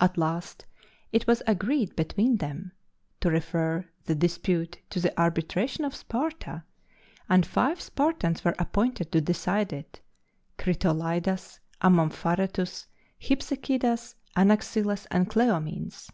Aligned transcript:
At 0.00 0.16
last 0.16 0.64
it 1.10 1.26
was 1.26 1.42
agreed 1.44 1.96
between 1.96 2.36
them 2.36 2.70
to 3.18 3.32
refer 3.32 3.84
the 4.04 4.14
dispute 4.14 4.78
to 4.90 5.00
the 5.00 5.12
arbitration 5.20 5.84
of 5.84 5.92
Sparta, 5.92 6.62
and 7.28 7.44
five 7.44 7.80
Spartans 7.80 8.44
were 8.44 8.54
appointed 8.60 9.10
to 9.10 9.20
decide 9.20 9.72
it 9.72 10.00
Critolaidas, 10.56 11.58
Amompharetus, 11.82 12.86
Hypsechidas, 13.20 14.14
Anaxilas, 14.36 15.08
and 15.10 15.28
Cleomenes. 15.28 16.12